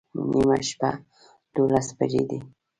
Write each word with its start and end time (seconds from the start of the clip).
نیمه 0.31 0.57
شپه 0.69 0.91
دوولس 1.53 1.87
بجې 1.97 2.23
دي 2.29 2.39